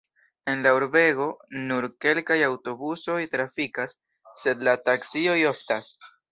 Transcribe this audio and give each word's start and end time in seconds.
En 0.51 0.61
la 0.67 0.69
urbego 0.77 1.27
nur 1.65 1.87
kelkaj 2.07 2.39
aŭtobusoj 2.47 3.19
trafikas, 3.37 3.95
sed 4.47 4.67
la 4.71 4.77
taksioj 4.91 5.41
oftas. 5.55 5.97